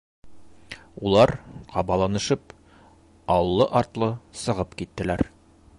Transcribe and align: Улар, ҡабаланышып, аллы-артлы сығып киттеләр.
Улар, 1.09 1.33
ҡабаланышып, 1.75 2.57
аллы-артлы 3.37 4.13
сығып 4.45 4.77
киттеләр. 4.83 5.29